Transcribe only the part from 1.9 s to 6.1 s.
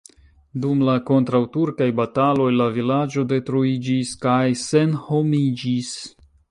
bataloj la vilaĝo detruiĝis kaj senhomiĝis.